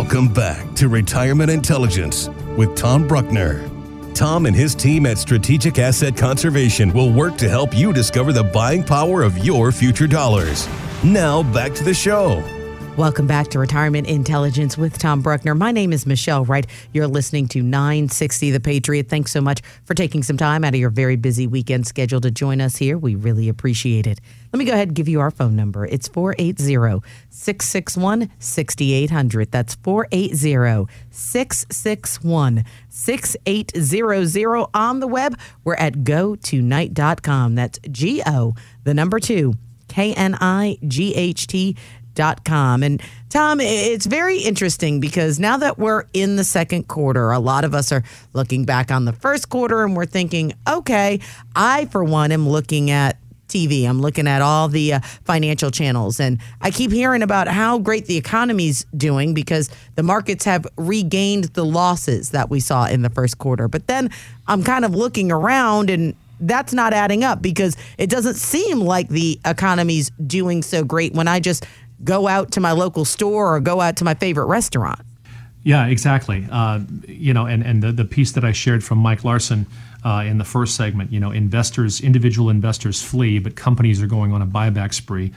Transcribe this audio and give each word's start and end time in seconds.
Welcome 0.00 0.28
back 0.28 0.72
to 0.74 0.88
Retirement 0.88 1.50
Intelligence 1.50 2.28
with 2.56 2.76
Tom 2.76 3.08
Bruckner. 3.08 3.68
Tom 4.14 4.46
and 4.46 4.54
his 4.54 4.76
team 4.76 5.06
at 5.06 5.18
Strategic 5.18 5.80
Asset 5.80 6.16
Conservation 6.16 6.92
will 6.92 7.12
work 7.12 7.36
to 7.38 7.48
help 7.48 7.76
you 7.76 7.92
discover 7.92 8.32
the 8.32 8.44
buying 8.44 8.84
power 8.84 9.24
of 9.24 9.38
your 9.38 9.72
future 9.72 10.06
dollars. 10.06 10.68
Now, 11.02 11.42
back 11.42 11.74
to 11.74 11.82
the 11.82 11.92
show. 11.92 12.44
Welcome 12.98 13.28
back 13.28 13.46
to 13.50 13.60
Retirement 13.60 14.08
Intelligence 14.08 14.76
with 14.76 14.98
Tom 14.98 15.22
Bruckner. 15.22 15.54
My 15.54 15.70
name 15.70 15.92
is 15.92 16.04
Michelle 16.04 16.44
Wright. 16.44 16.66
You're 16.92 17.06
listening 17.06 17.46
to 17.50 17.62
960 17.62 18.50
The 18.50 18.58
Patriot. 18.58 19.08
Thanks 19.08 19.30
so 19.30 19.40
much 19.40 19.62
for 19.84 19.94
taking 19.94 20.24
some 20.24 20.36
time 20.36 20.64
out 20.64 20.74
of 20.74 20.80
your 20.80 20.90
very 20.90 21.14
busy 21.14 21.46
weekend 21.46 21.86
schedule 21.86 22.20
to 22.20 22.32
join 22.32 22.60
us 22.60 22.74
here. 22.74 22.98
We 22.98 23.14
really 23.14 23.48
appreciate 23.48 24.08
it. 24.08 24.20
Let 24.52 24.58
me 24.58 24.64
go 24.64 24.72
ahead 24.72 24.88
and 24.88 24.96
give 24.96 25.06
you 25.06 25.20
our 25.20 25.30
phone 25.30 25.54
number. 25.54 25.86
It's 25.86 26.08
480 26.08 27.06
661 27.30 28.30
6800. 28.40 29.52
That's 29.52 29.76
480 29.76 30.92
661 31.12 32.64
6800. 32.88 34.66
On 34.74 34.98
the 34.98 35.06
web, 35.06 35.38
we're 35.62 35.76
at 35.76 35.98
go2knight.com. 35.98 37.54
That's 37.54 37.78
G 37.92 38.22
O, 38.26 38.54
the 38.82 38.92
number 38.92 39.20
two, 39.20 39.54
K 39.88 40.14
N 40.14 40.36
I 40.40 40.78
G 40.86 41.14
H 41.14 41.46
T 41.46 41.76
com. 42.44 42.82
And 42.82 43.02
Tom, 43.28 43.60
it's 43.60 44.06
very 44.06 44.38
interesting 44.38 45.00
because 45.00 45.38
now 45.38 45.56
that 45.58 45.78
we're 45.78 46.04
in 46.12 46.36
the 46.36 46.44
second 46.44 46.88
quarter, 46.88 47.30
a 47.30 47.38
lot 47.38 47.64
of 47.64 47.74
us 47.74 47.92
are 47.92 48.02
looking 48.32 48.64
back 48.64 48.90
on 48.90 49.04
the 49.04 49.12
first 49.12 49.48
quarter 49.48 49.84
and 49.84 49.96
we're 49.96 50.06
thinking, 50.06 50.52
okay, 50.68 51.20
I, 51.54 51.86
for 51.86 52.02
one, 52.02 52.32
am 52.32 52.48
looking 52.48 52.90
at 52.90 53.18
TV. 53.48 53.88
I'm 53.88 54.00
looking 54.00 54.28
at 54.28 54.42
all 54.42 54.68
the 54.68 54.94
uh, 54.94 55.00
financial 55.24 55.70
channels 55.70 56.20
and 56.20 56.38
I 56.60 56.70
keep 56.70 56.92
hearing 56.92 57.22
about 57.22 57.48
how 57.48 57.78
great 57.78 58.06
the 58.06 58.16
economy's 58.16 58.84
doing 58.96 59.34
because 59.34 59.70
the 59.94 60.02
markets 60.02 60.44
have 60.44 60.66
regained 60.76 61.44
the 61.54 61.64
losses 61.64 62.30
that 62.30 62.50
we 62.50 62.60
saw 62.60 62.86
in 62.86 63.02
the 63.02 63.10
first 63.10 63.38
quarter. 63.38 63.66
But 63.66 63.86
then 63.86 64.10
I'm 64.46 64.62
kind 64.62 64.84
of 64.84 64.94
looking 64.94 65.32
around 65.32 65.88
and 65.88 66.14
that's 66.40 66.72
not 66.72 66.92
adding 66.92 67.24
up 67.24 67.42
because 67.42 67.76
it 67.96 68.10
doesn't 68.10 68.34
seem 68.34 68.80
like 68.80 69.08
the 69.08 69.40
economy's 69.44 70.10
doing 70.24 70.62
so 70.62 70.84
great 70.84 71.14
when 71.14 71.26
I 71.26 71.40
just 71.40 71.66
go 72.04 72.28
out 72.28 72.52
to 72.52 72.60
my 72.60 72.72
local 72.72 73.04
store 73.04 73.54
or 73.54 73.60
go 73.60 73.80
out 73.80 73.96
to 73.96 74.04
my 74.04 74.14
favorite 74.14 74.46
restaurant. 74.46 75.00
Yeah, 75.62 75.86
exactly. 75.86 76.46
Uh, 76.50 76.80
you 77.06 77.34
know, 77.34 77.46
and, 77.46 77.62
and 77.62 77.82
the, 77.82 77.92
the 77.92 78.04
piece 78.04 78.32
that 78.32 78.44
I 78.44 78.52
shared 78.52 78.82
from 78.84 78.98
Mike 78.98 79.24
Larson 79.24 79.66
uh, 80.04 80.24
in 80.26 80.38
the 80.38 80.44
first 80.44 80.76
segment, 80.76 81.12
you 81.12 81.20
know, 81.20 81.30
investors, 81.30 82.00
individual 82.00 82.48
investors 82.50 83.02
flee, 83.02 83.38
but 83.38 83.56
companies 83.56 84.00
are 84.00 84.06
going 84.06 84.32
on 84.32 84.40
a 84.40 84.46
buyback 84.46 84.94
spree. 84.94 85.32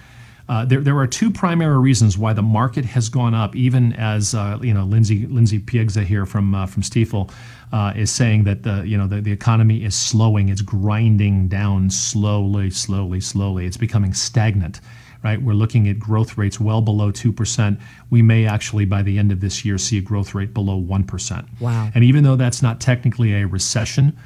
Uh, 0.48 0.66
there, 0.66 0.82
there 0.82 0.98
are 0.98 1.08
two 1.08 1.32
primary 1.32 1.80
reasons 1.80 2.18
why 2.18 2.34
the 2.34 2.42
market 2.42 2.84
has 2.84 3.10
gone 3.10 3.34
up, 3.34 3.56
even 3.56 3.94
as 3.94 4.36
uh, 4.36 4.60
you 4.62 4.74
know 4.74 4.84
Lindsay 4.84 5.26
Lindsay 5.28 5.60
Piegza 5.60 6.04
here 6.04 6.26
from 6.26 6.54
uh, 6.54 6.66
from 6.66 6.84
Stifel 6.84 7.32
uh, 7.72 7.94
is 7.96 8.12
saying 8.12 8.44
that 8.44 8.64
the 8.64 8.84
you 8.86 8.98
know 8.98 9.08
the, 9.08 9.22
the 9.22 9.32
economy 9.32 9.84
is 9.84 9.96
slowing, 9.96 10.50
it's 10.50 10.62
grinding 10.62 11.48
down 11.48 11.90
slowly, 11.90 12.70
slowly, 12.70 13.22
slowly. 13.22 13.66
It's 13.66 13.78
becoming 13.78 14.14
stagnant 14.14 14.82
right? 15.24 15.42
We're 15.42 15.54
looking 15.54 15.88
at 15.88 16.00
growth 16.00 16.38
rates 16.38 16.60
well 16.60 16.82
below 16.82 17.12
2%. 17.12 17.80
We 18.10 18.22
may 18.22 18.46
actually, 18.46 18.86
by 18.86 19.02
the 19.02 19.18
end 19.18 19.32
of 19.32 19.40
this 19.40 19.64
year, 19.64 19.78
see 19.78 19.98
a 19.98 20.02
growth 20.02 20.34
rate 20.34 20.54
below 20.54 20.82
1%. 20.82 21.48
Wow. 21.60 21.92
And 21.94 22.04
even 22.04 22.24
though 22.24 22.36
that's 22.36 22.62
not 22.62 22.82
technically 22.82 23.34
a 23.34 23.46
recession, 23.48 24.18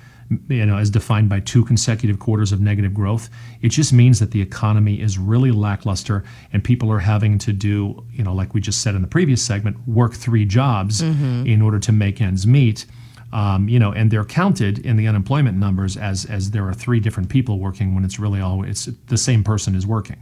you 0.48 0.66
know, 0.66 0.78
as 0.78 0.90
defined 0.90 1.30
by 1.30 1.40
two 1.40 1.64
consecutive 1.66 2.20
quarters 2.20 2.52
of 2.52 2.60
negative 2.60 2.94
growth, 2.94 3.30
it 3.62 3.70
just 3.70 3.94
means 3.94 4.20
that 4.20 4.32
the 4.32 4.42
economy 4.42 5.00
is 5.00 5.18
really 5.18 5.52
lackluster 5.52 6.24
and 6.52 6.64
people 6.64 6.92
are 6.92 7.00
having 7.00 7.38
to 7.40 7.54
do, 7.54 8.04
you 8.12 8.24
know, 8.24 8.34
like 8.34 8.54
we 8.54 8.62
just 8.62 8.82
said 8.82 8.96
in 8.96 9.02
the 9.02 9.08
previous 9.08 9.44
segment, 9.44 9.78
work 9.88 10.14
three 10.14 10.46
jobs 10.46 11.02
mm-hmm. 11.02 11.46
in 11.46 11.62
order 11.62 11.80
to 11.80 11.92
make 11.92 12.22
ends 12.22 12.48
meet. 12.48 12.86
Um, 13.34 13.68
you 13.68 13.80
know, 13.80 13.92
and 13.92 14.10
they're 14.10 14.24
counted 14.24 14.80
in 14.80 14.96
the 14.96 15.08
unemployment 15.08 15.58
numbers 15.58 15.98
as 15.98 16.26
as 16.26 16.52
there 16.52 16.66
are 16.68 16.74
three 16.74 17.02
different 17.02 17.28
people 17.28 17.60
working 17.60 17.94
when 17.94 18.06
it's 18.06 18.18
really 18.18 18.40
all 18.40 18.64
it's 18.64 18.86
the 19.08 19.18
same 19.18 19.44
person 19.44 19.76
is 19.76 19.86
working. 19.86 20.18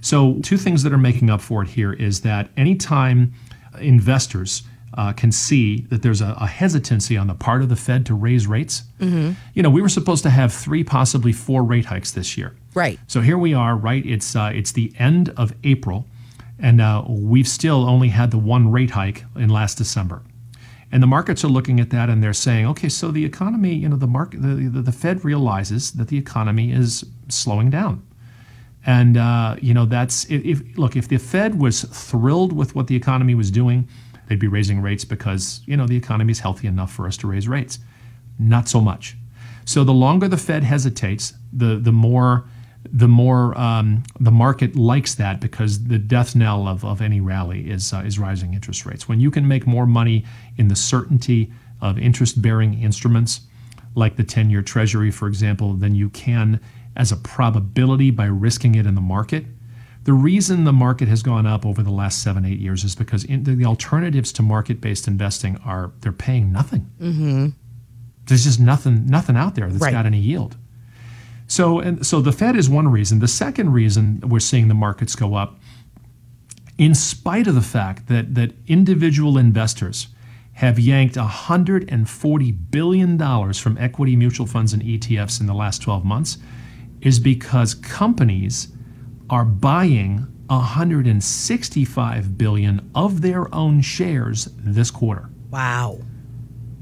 So, 0.00 0.38
two 0.42 0.56
things 0.56 0.82
that 0.82 0.92
are 0.92 0.98
making 0.98 1.30
up 1.30 1.40
for 1.40 1.62
it 1.62 1.70
here 1.70 1.92
is 1.92 2.20
that 2.22 2.50
anytime 2.56 3.32
investors 3.80 4.62
uh, 4.94 5.12
can 5.12 5.30
see 5.30 5.82
that 5.90 6.02
there's 6.02 6.20
a, 6.20 6.36
a, 6.40 6.46
hesitancy 6.46 7.16
on 7.16 7.26
the 7.26 7.34
part 7.34 7.62
of 7.62 7.68
the 7.68 7.76
Fed 7.76 8.06
to 8.06 8.14
raise 8.14 8.46
rates. 8.46 8.82
Mm-hmm. 8.98 9.32
You 9.54 9.62
know, 9.62 9.70
we 9.70 9.82
were 9.82 9.88
supposed 9.88 10.22
to 10.22 10.30
have 10.30 10.52
three, 10.52 10.82
possibly 10.82 11.32
four 11.32 11.62
rate 11.62 11.84
hikes 11.84 12.12
this 12.12 12.36
year. 12.36 12.56
Right. 12.74 12.98
So 13.06 13.20
here 13.20 13.38
we 13.38 13.54
are. 13.54 13.76
Right. 13.76 14.04
It's 14.04 14.34
uh, 14.34 14.50
it's 14.54 14.72
the 14.72 14.92
end 14.98 15.32
of 15.36 15.54
April, 15.62 16.06
and 16.58 16.80
uh, 16.80 17.04
we've 17.06 17.48
still 17.48 17.88
only 17.88 18.08
had 18.08 18.30
the 18.30 18.38
one 18.38 18.70
rate 18.72 18.90
hike 18.90 19.24
in 19.36 19.50
last 19.50 19.76
December. 19.76 20.22
And 20.90 21.02
the 21.02 21.06
markets 21.06 21.44
are 21.44 21.48
looking 21.48 21.80
at 21.80 21.90
that 21.90 22.08
and 22.08 22.22
they're 22.22 22.32
saying, 22.32 22.66
okay, 22.68 22.88
so 22.88 23.10
the 23.10 23.24
economy, 23.24 23.74
you 23.74 23.88
know, 23.90 23.96
the 23.96 24.06
market, 24.06 24.40
the, 24.40 24.54
the, 24.54 24.80
the 24.80 24.92
Fed 24.92 25.22
realizes 25.22 25.92
that 25.92 26.08
the 26.08 26.16
economy 26.16 26.72
is 26.72 27.04
slowing 27.28 27.68
down. 27.68 28.02
And 28.86 29.16
uh, 29.16 29.56
you 29.60 29.74
know 29.74 29.84
that's 29.84 30.24
if, 30.26 30.44
if, 30.44 30.78
look 30.78 30.96
if 30.96 31.08
the 31.08 31.18
Fed 31.18 31.58
was 31.58 31.82
thrilled 31.82 32.52
with 32.52 32.74
what 32.74 32.86
the 32.86 32.96
economy 32.96 33.34
was 33.34 33.50
doing, 33.50 33.88
they'd 34.28 34.38
be 34.38 34.48
raising 34.48 34.80
rates 34.80 35.04
because 35.04 35.60
you 35.66 35.76
know 35.76 35.86
the 35.86 35.96
economy 35.96 36.30
is 36.30 36.40
healthy 36.40 36.68
enough 36.68 36.92
for 36.92 37.06
us 37.06 37.16
to 37.18 37.26
raise 37.26 37.48
rates. 37.48 37.78
Not 38.38 38.68
so 38.68 38.80
much. 38.80 39.16
So 39.64 39.84
the 39.84 39.92
longer 39.92 40.28
the 40.28 40.36
Fed 40.36 40.64
hesitates, 40.64 41.34
the 41.52 41.76
the 41.76 41.92
more 41.92 42.44
the 42.90 43.08
more 43.08 43.58
um, 43.58 44.02
the 44.20 44.30
market 44.30 44.76
likes 44.76 45.14
that 45.16 45.40
because 45.40 45.84
the 45.84 45.98
death 45.98 46.34
knell 46.34 46.68
of, 46.68 46.84
of 46.84 47.02
any 47.02 47.20
rally 47.20 47.70
is 47.70 47.92
uh, 47.92 47.98
is 47.98 48.18
rising 48.18 48.54
interest 48.54 48.86
rates. 48.86 49.08
When 49.08 49.20
you 49.20 49.30
can 49.30 49.46
make 49.46 49.66
more 49.66 49.86
money 49.86 50.24
in 50.56 50.68
the 50.68 50.76
certainty 50.76 51.52
of 51.80 51.98
interest 51.98 52.40
bearing 52.40 52.80
instruments 52.80 53.42
like 53.94 54.16
the 54.16 54.24
10 54.24 54.50
year 54.50 54.62
treasury, 54.62 55.10
for 55.10 55.28
example, 55.28 55.74
than 55.74 55.94
you 55.94 56.10
can 56.10 56.60
as 56.98 57.12
a 57.12 57.16
probability 57.16 58.10
by 58.10 58.26
risking 58.26 58.74
it 58.74 58.84
in 58.84 58.94
the 58.96 59.00
market. 59.00 59.46
The 60.04 60.12
reason 60.12 60.64
the 60.64 60.72
market 60.72 61.08
has 61.08 61.22
gone 61.22 61.46
up 61.46 61.64
over 61.64 61.82
the 61.82 61.90
last 61.90 62.22
seven, 62.22 62.44
eight 62.44 62.58
years 62.58 62.82
is 62.82 62.94
because 62.94 63.22
the 63.24 63.64
alternatives 63.64 64.32
to 64.32 64.42
market-based 64.42 65.06
investing 65.06 65.58
are 65.64 65.92
they're 66.00 66.12
paying 66.12 66.52
nothing. 66.52 66.90
Mm-hmm. 67.00 67.48
There's 68.26 68.44
just 68.44 68.60
nothing, 68.60 69.06
nothing 69.06 69.36
out 69.36 69.54
there 69.54 69.68
that's 69.68 69.82
right. 69.82 69.92
got 69.92 70.06
any 70.06 70.18
yield. 70.18 70.56
So, 71.46 71.78
and 71.78 72.06
so 72.06 72.20
the 72.20 72.32
Fed 72.32 72.56
is 72.56 72.68
one 72.68 72.88
reason. 72.88 73.20
The 73.20 73.28
second 73.28 73.72
reason 73.72 74.20
we're 74.20 74.40
seeing 74.40 74.68
the 74.68 74.74
markets 74.74 75.14
go 75.14 75.34
up, 75.34 75.58
in 76.76 76.94
spite 76.94 77.46
of 77.46 77.54
the 77.54 77.60
fact 77.60 78.08
that 78.08 78.34
that 78.34 78.52
individual 78.66 79.38
investors 79.38 80.08
have 80.54 80.78
yanked 80.78 81.14
$140 81.14 82.70
billion 82.70 83.52
from 83.52 83.78
equity 83.78 84.16
mutual 84.16 84.46
funds 84.46 84.72
and 84.72 84.82
ETFs 84.82 85.40
in 85.40 85.46
the 85.46 85.54
last 85.54 85.80
12 85.82 86.04
months 86.04 86.38
is 87.00 87.18
because 87.18 87.74
companies 87.74 88.68
are 89.30 89.44
buying 89.44 90.26
165 90.48 92.38
billion 92.38 92.90
of 92.94 93.20
their 93.20 93.54
own 93.54 93.80
shares 93.80 94.48
this 94.56 94.90
quarter. 94.90 95.28
Wow. 95.50 95.98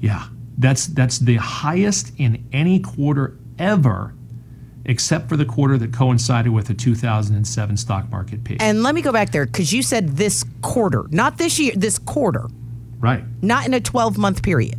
Yeah. 0.01 0.27
That's 0.59 0.87
that's 0.87 1.19
the 1.19 1.37
highest 1.37 2.13
in 2.19 2.49
any 2.53 2.81
quarter 2.81 3.37
ever 3.59 4.15
except 4.89 5.29
for 5.29 5.37
the 5.37 5.45
quarter 5.45 5.77
that 5.77 5.93
coincided 5.93 6.53
with 6.53 6.69
the 6.69 6.75
2007 6.75 7.77
stock 7.77 8.09
market 8.09 8.45
peak. 8.45 8.59
And 8.61 8.85
let 8.85 8.95
me 8.95 9.03
go 9.03 9.11
back 9.13 9.33
there 9.33 9.47
cuz 9.47 9.73
you 9.73 9.83
said 9.83 10.17
this 10.17 10.45
quarter, 10.63 11.07
not 11.11 11.39
this 11.39 11.59
year, 11.59 11.73
this 11.77 11.99
quarter. 11.99 12.47
Right. 13.01 13.25
Not 13.43 13.67
in 13.67 13.75
a 13.75 13.81
12-month 13.81 14.43
period. 14.43 14.79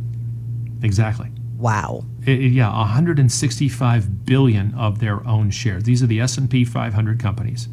Exactly. 0.82 1.30
Wow. 1.58 2.04
Yeah, 2.36 2.70
165 2.70 4.26
billion 4.26 4.74
of 4.74 4.98
their 4.98 5.26
own 5.26 5.50
shares. 5.50 5.84
These 5.84 6.02
are 6.02 6.06
the 6.06 6.20
S&P 6.20 6.64
500 6.64 7.20
companies. 7.20 7.68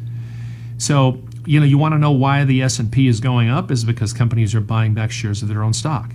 So, 0.78 1.22
you 1.44 1.60
know, 1.60 1.66
you 1.66 1.78
want 1.78 1.92
to 1.92 1.98
know 1.98 2.12
why 2.12 2.44
the 2.44 2.62
S&P 2.62 3.06
is 3.06 3.20
going 3.20 3.48
up 3.48 3.70
is 3.70 3.84
because 3.84 4.12
companies 4.12 4.54
are 4.54 4.60
buying 4.60 4.94
back 4.94 5.10
shares 5.10 5.42
of 5.42 5.48
their 5.48 5.62
own 5.62 5.72
stock. 5.72 6.12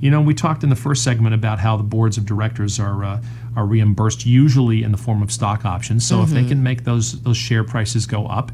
You 0.00 0.10
know, 0.10 0.20
we 0.20 0.34
talked 0.34 0.62
in 0.62 0.70
the 0.70 0.76
first 0.76 1.04
segment 1.04 1.34
about 1.34 1.60
how 1.60 1.76
the 1.76 1.82
boards 1.82 2.18
of 2.18 2.26
directors 2.26 2.78
are 2.78 3.04
uh, 3.04 3.22
are 3.56 3.64
reimbursed 3.64 4.26
usually 4.26 4.82
in 4.82 4.92
the 4.92 4.98
form 4.98 5.22
of 5.22 5.30
stock 5.32 5.64
options. 5.64 6.06
So 6.06 6.16
mm-hmm. 6.16 6.24
if 6.24 6.30
they 6.30 6.40
mm-hmm. 6.40 6.48
can 6.48 6.62
make 6.62 6.84
those 6.84 7.22
those 7.22 7.36
share 7.36 7.64
prices 7.64 8.04
go 8.04 8.26
up, 8.26 8.52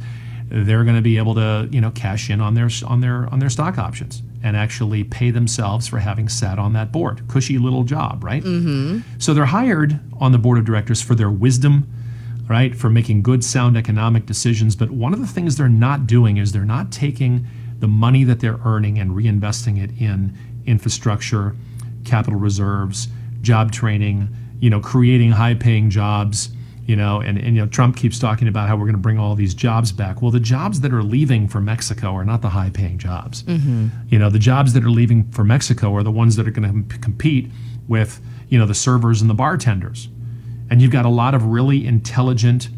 they're 0.48 0.84
going 0.84 0.96
to 0.96 1.02
be 1.02 1.16
able 1.16 1.34
to 1.34 1.68
you 1.72 1.80
know 1.80 1.90
cash 1.90 2.30
in 2.30 2.40
on 2.40 2.54
their 2.54 2.68
on 2.86 3.00
their 3.00 3.26
on 3.32 3.40
their 3.40 3.50
stock 3.50 3.78
options 3.78 4.22
and 4.42 4.56
actually 4.56 5.04
pay 5.04 5.30
themselves 5.30 5.86
for 5.86 5.98
having 5.98 6.28
sat 6.28 6.58
on 6.58 6.72
that 6.72 6.90
board. 6.90 7.26
Cushy 7.28 7.58
little 7.58 7.84
job, 7.84 8.24
right? 8.24 8.42
Mm-hmm. 8.42 9.00
So 9.18 9.34
they're 9.34 9.44
hired 9.46 10.00
on 10.18 10.32
the 10.32 10.38
board 10.38 10.58
of 10.58 10.64
directors 10.64 11.02
for 11.02 11.14
their 11.14 11.30
wisdom, 11.30 11.86
right? 12.48 12.74
For 12.74 12.88
making 12.88 13.22
good, 13.22 13.44
sound 13.44 13.76
economic 13.76 14.26
decisions. 14.26 14.74
But 14.76 14.90
one 14.90 15.12
of 15.12 15.20
the 15.20 15.26
things 15.26 15.56
they're 15.56 15.68
not 15.68 16.06
doing 16.06 16.38
is 16.38 16.52
they're 16.52 16.64
not 16.64 16.90
taking 16.90 17.46
the 17.78 17.88
money 17.88 18.24
that 18.24 18.40
they're 18.40 18.60
earning 18.64 18.98
and 18.98 19.12
reinvesting 19.12 19.82
it 19.82 19.90
in 20.00 20.36
infrastructure, 20.66 21.54
capital 22.04 22.38
reserves, 22.38 23.08
job 23.42 23.72
training, 23.72 24.28
you 24.58 24.68
know, 24.68 24.80
creating 24.80 25.32
high-paying 25.32 25.90
jobs 25.90 26.50
You 26.90 26.96
know, 26.96 27.20
and, 27.20 27.38
and 27.38 27.54
you 27.54 27.62
know 27.62 27.68
Trump 27.68 27.96
keeps 27.96 28.18
talking 28.18 28.48
about 28.48 28.66
how 28.68 28.74
we're 28.74 28.88
going 28.90 29.00
to 29.02 29.06
bring 29.08 29.18
all 29.18 29.36
these 29.36 29.54
jobs 29.54 29.92
back. 29.92 30.20
Well, 30.22 30.32
the 30.32 30.40
jobs 30.40 30.80
that 30.80 30.92
are 30.92 31.04
leaving 31.04 31.46
for 31.46 31.60
Mexico 31.60 32.06
are 32.18 32.24
not 32.24 32.40
the 32.42 32.48
high-paying 32.48 32.98
jobs. 32.98 33.44
You 34.12 34.18
know, 34.18 34.28
the 34.28 34.40
jobs 34.40 34.72
that 34.74 34.82
are 34.84 34.90
leaving 34.90 35.30
for 35.30 35.44
Mexico 35.44 35.94
are 35.94 36.02
the 36.02 36.10
ones 36.22 36.34
that 36.36 36.48
are 36.48 36.50
going 36.50 36.88
to 36.88 36.98
compete 36.98 37.46
with 37.86 38.20
you 38.48 38.58
know 38.58 38.66
the 38.66 38.74
servers 38.74 39.20
and 39.22 39.30
the 39.30 39.34
bartenders. 39.44 40.08
And 40.68 40.82
you've 40.82 40.90
got 40.90 41.04
a 41.06 41.14
lot 41.22 41.32
of 41.34 41.44
really 41.44 41.86
intelligent, 41.86 42.68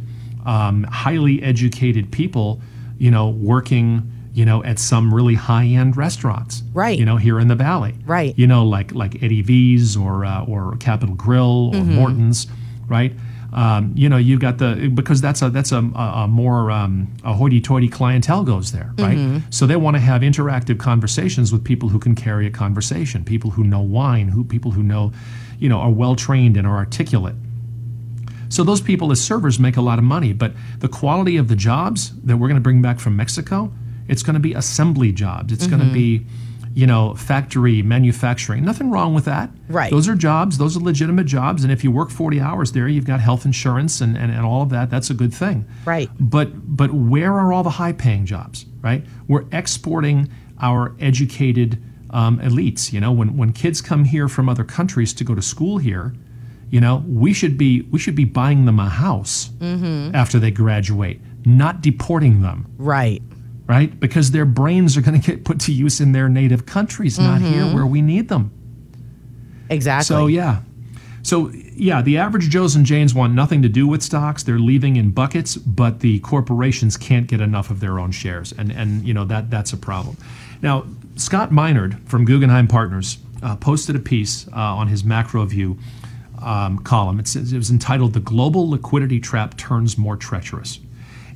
um, 0.45 0.85
highly 0.85 1.43
educated 1.43 2.11
people, 2.13 2.61
you 2.99 3.11
know, 3.11 3.31
working, 3.31 4.11
you 4.35 4.45
know, 4.45 4.63
at 4.65 4.79
some 4.79 5.13
really 5.15 5.35
high-end 5.37 5.97
restaurants, 5.97 6.63
Right. 6.75 6.99
You 6.99 7.07
know, 7.07 7.17
here 7.17 7.39
in 7.41 7.49
the 7.49 7.55
valley, 7.57 7.95
Right. 8.07 8.35
You 8.37 8.47
know, 8.47 8.65
like 8.67 8.93
like 8.95 9.23
Eddie 9.23 9.43
V's 9.43 9.97
or 9.97 10.25
uh, 10.27 10.45
or 10.45 10.77
Capital 10.81 11.15
Grille 11.15 11.71
or 11.75 11.81
Mm-hmm. 11.81 11.95
Morton's, 11.95 12.47
right? 12.89 13.13
Um, 13.53 13.93
you 13.95 14.09
know, 14.09 14.17
you've 14.17 14.41
got 14.41 14.57
the 14.59 14.91
because 14.95 15.21
that's 15.21 15.43
a 15.43 15.51
that's 15.51 15.73
a, 15.73 15.79
a, 15.79 16.23
a 16.25 16.29
more 16.29 16.71
um, 16.71 17.09
a 17.23 17.35
hoity-toity 17.35 17.89
clientele 17.89 18.45
goes 18.45 18.73
there, 18.73 18.95
right? 18.99 19.19
Mm-hmm. 19.19 19.51
So 19.51 19.67
they 19.67 19.77
want 19.77 19.97
to 19.97 20.01
have 20.01 20.23
interactive 20.23 20.79
conversations 20.79 21.53
with 21.53 21.63
people 21.63 21.91
who 21.91 21.99
can 21.99 22.15
carry 22.15 22.47
a 22.47 22.51
conversation, 22.51 23.25
people 23.25 23.51
who 23.51 23.63
know 23.63 23.81
wine, 23.81 24.29
who 24.29 24.43
people 24.43 24.71
who 24.71 24.83
know, 24.83 25.13
you 25.59 25.69
know, 25.69 25.79
are 25.79 25.91
well 25.91 26.17
trained 26.17 26.57
and 26.57 26.67
are 26.67 26.77
articulate. 26.77 27.35
So 28.49 28.65
those 28.65 28.81
people 28.81 29.13
as 29.13 29.21
servers 29.21 29.59
make 29.59 29.77
a 29.77 29.83
lot 29.83 29.99
of 29.99 30.05
money, 30.05 30.33
but 30.33 30.53
the 30.81 30.89
quality 30.89 31.37
of 31.39 31.49
the 31.49 31.57
jobs 31.57 32.13
that 32.23 32.37
we're 32.37 32.49
going 32.49 32.57
to 32.57 32.63
bring 32.63 32.83
back 32.83 33.01
from 33.01 33.17
Mexico, 33.17 33.73
it's 34.09 34.23
going 34.23 34.35
to 34.35 34.41
be 34.41 34.53
assembly 34.53 35.13
jobs. 35.13 35.53
It's 35.53 35.67
going 35.67 35.81
to 35.81 35.93
be, 35.93 36.27
you 36.75 36.87
know, 36.87 37.15
factory 37.15 37.83
manufacturing. 37.83 38.65
Nothing 38.65 38.91
wrong 38.91 39.15
with 39.15 39.25
that. 39.27 39.51
Right. 39.69 39.91
Those 39.91 40.09
are 40.09 40.15
jobs. 40.15 40.59
Those 40.59 40.77
are 40.77 40.81
legitimate 40.81 41.27
jobs. 41.27 41.65
And 41.65 41.73
if 41.73 41.85
you 41.85 41.91
work 41.91 42.11
40 42.11 42.41
hours 42.41 42.73
there, 42.73 42.89
you've 42.89 43.05
got 43.07 43.21
health 43.21 43.45
insurance 43.45 44.01
and, 44.01 44.17
and, 44.17 44.33
and 44.33 44.45
all 44.45 44.63
of 44.63 44.71
that. 44.71 44.89
That's 44.91 45.11
a 45.11 45.15
good 45.15 45.35
thing. 45.35 45.67
Right. 45.85 46.09
But 46.19 46.49
but 46.77 46.93
where 46.93 47.33
are 47.39 47.53
all 47.53 47.63
the 47.63 47.71
high-paying 47.71 48.27
jobs? 48.27 48.67
Right. 48.81 49.05
We're 49.29 49.45
exporting 49.53 50.31
our 50.61 50.95
educated 51.01 51.83
um, 52.11 52.39
elites. 52.41 52.93
You 52.93 53.01
know, 53.01 53.13
when 53.13 53.37
when 53.37 53.53
kids 53.53 53.81
come 53.81 54.05
here 54.05 54.29
from 54.29 54.49
other 54.49 54.65
countries 54.65 55.13
to 55.15 55.25
go 55.25 55.35
to 55.35 55.43
school 55.43 55.79
here, 55.79 56.15
you 56.71 56.81
know, 56.81 57.05
we 57.07 57.33
should 57.35 57.59
be 57.59 57.83
we 57.91 57.99
should 57.99 58.15
be 58.15 58.25
buying 58.25 58.65
them 58.65 58.81
a 58.81 58.89
house 58.89 59.51
after 60.15 60.39
they 60.39 60.51
graduate, 60.51 61.21
not 61.45 61.83
deporting 61.83 62.41
them 62.43 62.67
Right. 62.79 63.23
Right? 63.67 63.99
Because 63.99 64.33
their 64.33 64.45
brains 64.45 64.97
are 64.97 65.01
going 65.01 65.21
to 65.21 65.27
get 65.27 65.45
put 65.45 65.61
to 65.61 65.73
use 65.73 66.01
in 66.01 66.13
their 66.13 66.29
native 66.29 66.67
countries, 66.67 67.19
not 67.19 67.41
here 67.41 67.65
where 67.73 67.87
we 67.87 68.03
need 68.03 68.29
them. 68.29 68.51
Exactly. 69.71 70.05
So 70.05 70.27
yeah, 70.27 70.63
so 71.23 71.51
yeah, 71.75 72.03
the 72.03 72.19
average 72.19 72.49
Joes 72.49 72.75
and 72.75 72.85
Janes 72.85 73.15
want 73.15 73.33
nothing 73.33 73.63
to 73.63 73.69
do 73.69 73.87
with 73.87 74.03
stocks. 74.03 74.43
They're 74.43 74.59
leaving 74.59 74.97
in 74.97 75.13
buckets, 75.13 75.57
but 75.57 76.01
the 76.01 76.19
corporations 76.21 76.97
can't 76.97 77.27
get 77.27 77.41
enough 77.41 77.71
of 77.71 77.81
their 77.81 77.99
own 77.99 78.11
shares, 78.11 78.53
and 78.53 78.73
and 78.73 79.07
you 79.07 79.15
know 79.15 79.25
that 79.25 79.51
that's 79.51 79.73
a 79.73 79.77
problem. 79.77 80.17
Now, 80.61 80.85
Scott 81.17 81.51
Minerd 81.51 82.07
from 82.09 82.25
Guggenheim 82.25 82.69
Partners 82.69 83.19
uh, 83.43 83.57
posted 83.57 83.97
a 83.97 84.01
piece 84.01 84.49
uh, 84.49 84.57
on 84.57 84.89
his 84.89 85.05
Macro 85.05 85.45
View 85.45 85.79
um, 86.41 86.79
column. 86.79 87.19
It, 87.19 87.29
says, 87.29 87.53
it 87.53 87.57
was 87.57 87.71
entitled 87.71 88.13
"The 88.15 88.21
Global 88.21 88.69
Liquidity 88.69 89.21
Trap 89.21 89.57
Turns 89.57 89.97
More 89.97 90.17
Treacherous." 90.17 90.81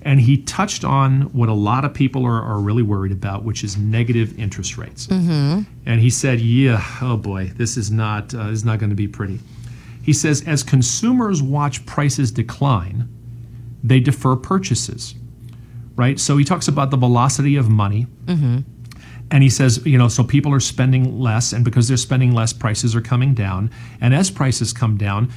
And 0.07 0.21
he 0.21 0.39
touched 0.39 0.85
on 0.85 1.23
what 1.33 1.49
a 1.49 1.53
lot 1.53 1.85
of 1.85 1.93
people 1.93 2.25
are, 2.25 2.41
are 2.41 2.61
really 2.61 2.83
worried 2.83 3.11
about, 3.11 3.43
which 3.43 3.65
is 3.65 3.77
negative 3.77 4.39
interest 4.39 4.79
rates. 4.79 5.09
And 5.85 6.01
he 6.01 6.11
said, 6.11 6.41
"Yeah, 6.41 6.81
oh 7.03 7.17
boy, 7.17 7.51
this 7.57 7.77
is 7.77 7.91
not 7.91 8.33
uh, 8.33 8.45
this 8.45 8.61
is 8.61 8.65
not 8.65 8.79
going 8.79 8.91
to 8.91 8.97
be 8.97 9.09
pretty." 9.09 9.41
He 10.03 10.13
says, 10.13 10.47
as 10.47 10.63
consumers 10.63 11.43
watch 11.43 11.85
prices 11.85 12.31
decline, 12.31 13.09
they 13.83 13.99
defer 13.99 14.37
purchases. 14.37 15.17
Right. 15.97 16.21
So 16.21 16.37
he 16.37 16.45
talks 16.45 16.69
about 16.69 16.91
the 16.93 16.97
velocity 16.97 17.57
of 17.57 17.69
money. 17.69 18.07
And 19.33 19.43
he 19.43 19.51
says, 19.51 19.85
you 19.85 19.99
know, 19.99 20.07
so 20.07 20.23
people 20.23 20.53
are 20.55 20.61
spending 20.61 21.19
less, 21.19 21.53
and 21.53 21.65
because 21.65 21.89
they're 21.89 21.97
spending 21.97 22.33
less, 22.33 22.53
prices 22.53 22.95
are 22.95 23.01
coming 23.01 23.35
down. 23.35 23.71
And 24.01 24.15
as 24.15 24.31
prices 24.31 24.73
come 24.73 24.97
down, 24.97 25.33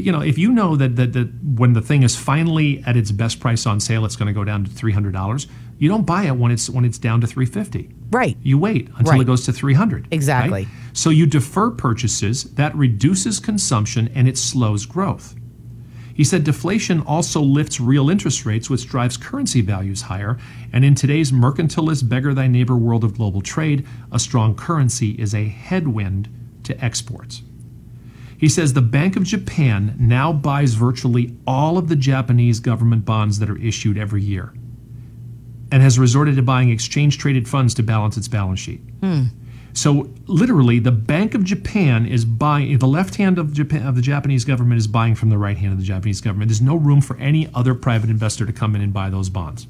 you 0.00 0.12
know, 0.12 0.20
if 0.20 0.38
you 0.38 0.50
know 0.52 0.76
that 0.76 0.96
that, 0.96 1.12
that 1.12 1.28
when 1.44 1.72
the 1.72 1.80
thing 1.82 2.02
is 2.02 2.16
finally 2.16 2.82
at 2.86 2.96
its 2.96 3.10
best 3.12 3.40
price 3.40 3.66
on 3.66 3.80
sale, 3.80 4.04
it's 4.04 4.16
going 4.16 4.26
to 4.28 4.32
go 4.32 4.44
down 4.44 4.64
to 4.64 4.70
three 4.70 4.92
hundred 4.92 5.12
dollars. 5.12 5.46
You 5.78 5.88
don't 5.88 6.04
buy 6.06 6.24
it 6.24 6.36
when 6.36 6.52
it's 6.52 6.70
when 6.70 6.84
it's 6.84 6.98
down 6.98 7.20
to 7.20 7.26
three 7.26 7.46
fifty. 7.46 7.90
right. 8.10 8.36
You 8.42 8.58
wait 8.58 8.88
until 8.96 9.12
Right. 9.14 9.20
it 9.22 9.24
goes 9.26 9.44
to 9.46 9.52
300. 9.52 10.06
Exactly. 10.12 10.50
right? 10.64 10.68
So 10.92 11.10
you 11.10 11.26
defer 11.26 11.70
purchases, 11.72 12.44
that 12.54 12.74
reduces 12.76 13.40
consumption 13.40 14.08
and 14.14 14.28
it 14.28 14.38
slows 14.38 14.86
growth. 14.86 15.34
He 16.14 16.22
said 16.22 16.44
deflation 16.44 17.00
also 17.00 17.40
lifts 17.40 17.80
real 17.80 18.08
interest 18.08 18.46
rates, 18.46 18.70
which 18.70 18.86
drives 18.86 19.16
currency 19.16 19.62
values 19.62 20.02
higher. 20.02 20.38
And 20.72 20.84
in 20.84 20.94
today's 20.94 21.32
mercantilist, 21.32 22.08
beggar 22.08 22.32
thy 22.34 22.46
neighbor 22.46 22.76
world 22.76 23.02
of 23.02 23.16
global 23.16 23.40
trade, 23.40 23.84
a 24.12 24.20
strong 24.20 24.54
currency 24.54 25.10
is 25.18 25.34
a 25.34 25.48
headwind 25.48 26.28
to 26.62 26.84
exports. 26.84 27.42
He 28.44 28.50
says 28.50 28.74
the 28.74 28.82
Bank 28.82 29.16
of 29.16 29.22
Japan 29.22 29.96
now 29.98 30.30
buys 30.30 30.74
virtually 30.74 31.34
all 31.46 31.78
of 31.78 31.88
the 31.88 31.96
Japanese 31.96 32.60
government 32.60 33.06
bonds 33.06 33.38
that 33.38 33.48
are 33.48 33.56
issued 33.56 33.96
every 33.96 34.20
year 34.20 34.52
and 35.72 35.82
has 35.82 35.98
resorted 35.98 36.36
to 36.36 36.42
buying 36.42 36.68
exchange 36.68 37.16
traded 37.16 37.48
funds 37.48 37.72
to 37.72 37.82
balance 37.82 38.18
its 38.18 38.28
balance 38.28 38.60
sheet. 38.60 38.80
Hmm. 39.00 39.28
So 39.72 40.10
literally, 40.26 40.78
the 40.78 40.92
Bank 40.92 41.32
of 41.32 41.42
Japan 41.42 42.04
is 42.04 42.26
buying. 42.26 42.76
The 42.76 42.86
left 42.86 43.14
hand 43.14 43.38
of 43.38 43.54
Japan 43.54 43.86
of 43.86 43.96
the 43.96 44.02
Japanese 44.02 44.44
government 44.44 44.78
is 44.78 44.88
buying 44.88 45.14
from 45.14 45.30
the 45.30 45.38
right 45.38 45.56
hand 45.56 45.72
of 45.72 45.78
the 45.78 45.86
Japanese 45.86 46.20
government. 46.20 46.50
There's 46.50 46.60
no 46.60 46.76
room 46.76 47.00
for 47.00 47.16
any 47.16 47.48
other 47.54 47.74
private 47.74 48.10
investor 48.10 48.44
to 48.44 48.52
come 48.52 48.76
in 48.76 48.82
and 48.82 48.92
buy 48.92 49.08
those 49.08 49.30
bonds. 49.30 49.66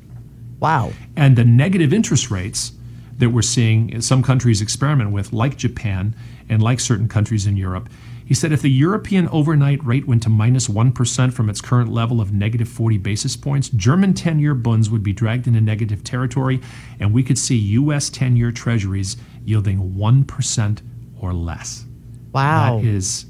Wow. 0.58 0.90
And 1.14 1.36
the 1.36 1.44
negative 1.44 1.92
interest 1.92 2.28
rates 2.28 2.72
that 3.18 3.30
we're 3.30 3.42
seeing 3.42 4.00
some 4.00 4.24
countries 4.24 4.60
experiment 4.60 5.12
with, 5.12 5.32
like 5.32 5.56
Japan 5.56 6.16
and 6.48 6.60
like 6.60 6.80
certain 6.80 7.06
countries 7.06 7.46
in 7.46 7.56
Europe, 7.56 7.88
he 8.24 8.34
said 8.34 8.52
if 8.52 8.62
the 8.62 8.70
European 8.70 9.28
overnight 9.28 9.84
rate 9.84 10.06
went 10.06 10.22
to 10.22 10.30
minus 10.30 10.68
1 10.68 10.92
from 10.92 11.50
its 11.50 11.60
current 11.60 11.92
level 11.92 12.20
of 12.20 12.32
negative 12.32 12.68
40 12.68 12.98
basis 12.98 13.36
points, 13.36 13.68
German 13.70 14.14
10 14.14 14.38
year 14.38 14.54
bonds 14.54 14.88
would 14.90 15.02
be 15.02 15.12
dragged 15.12 15.46
into 15.46 15.60
negative 15.60 16.02
territory, 16.02 16.60
and 16.98 17.12
we 17.12 17.22
could 17.22 17.38
see 17.38 17.56
U.S. 17.56 18.08
10 18.10 18.36
year 18.36 18.50
treasuries 18.50 19.16
yielding 19.44 19.94
1% 19.94 20.82
or 21.20 21.32
less. 21.32 21.84
Wow. 22.32 22.78
That 22.78 22.86
is, 22.86 23.26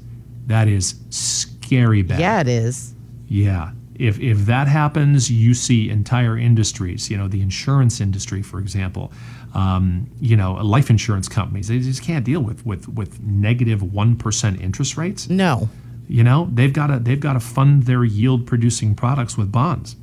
that 0.47 0.67
is 0.67 0.95
scary 1.09 2.01
bad. 2.01 2.19
yeah, 2.19 2.39
it 2.39 2.47
is. 2.47 2.93
Yeah. 3.27 3.71
If, 3.97 4.19
if 4.19 4.39
that 4.45 4.67
happens, 4.67 5.31
you 5.31 5.53
see 5.53 5.89
entire 5.89 6.37
industries, 6.37 7.09
you 7.09 7.17
know, 7.17 7.27
the 7.27 7.41
insurance 7.41 8.01
industry, 8.01 8.41
for 8.41 8.59
example, 8.59 9.11
um, 9.53 10.09
you 10.19 10.35
know, 10.35 10.53
life 10.53 10.89
insurance 10.89 11.29
companies, 11.29 11.69
they 11.69 11.79
just 11.79 12.03
can't 12.03 12.25
deal 12.25 12.41
with, 12.41 12.65
with, 12.65 12.89
with 12.89 13.21
negative 13.21 13.81
1 13.81 14.17
interest 14.59 14.97
rates. 14.97 15.29
No. 15.29 15.69
You 16.07 16.23
know, 16.23 16.49
they've 16.51 16.73
got 16.73 16.87
to, 16.87 16.99
they've 16.99 17.19
got 17.19 17.33
to 17.33 17.39
fund 17.39 17.83
their 17.83 18.03
yield 18.03 18.45
producing 18.45 18.95
products 18.95 19.37
with 19.37 19.51
bonds. 19.51 19.95